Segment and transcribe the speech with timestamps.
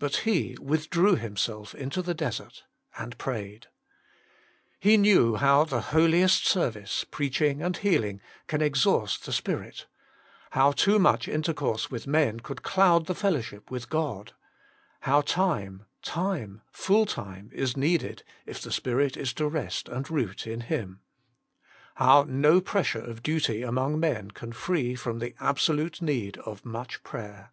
[0.00, 2.64] But He withdrew Himself into the desert,
[2.98, 3.68] and prayed"
[4.80, 9.86] He knew how the holiest service, preaching and healing, can exhaust the spirit;
[10.50, 14.32] how too much intercourse with men could cloud the fellowship with God;
[15.02, 20.44] how time, time, full time, is needed if the spirit is to rest and root
[20.44, 21.02] in Him;
[21.94, 27.04] how no pressure of duty among men can free from the absolute need of much
[27.04, 27.52] prayer.